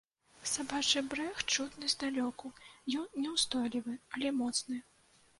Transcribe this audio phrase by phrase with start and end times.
[0.51, 2.51] Сабачы брэх чутны здалёку,
[3.01, 4.79] ён няўстойлівы, але моцны.